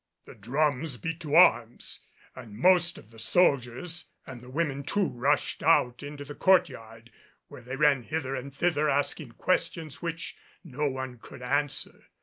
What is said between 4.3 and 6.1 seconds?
the women too rushed out